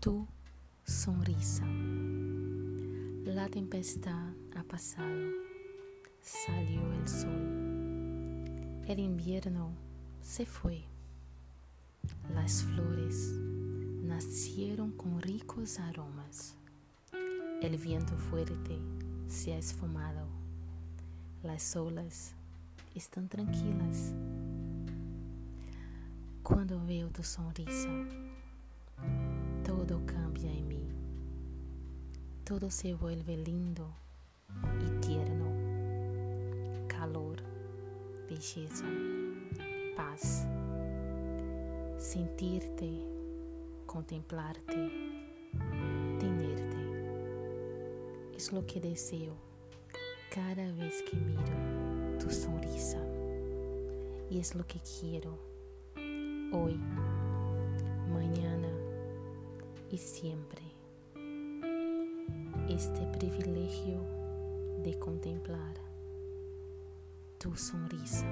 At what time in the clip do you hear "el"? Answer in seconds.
6.94-7.06, 8.88-8.98, 17.60-17.76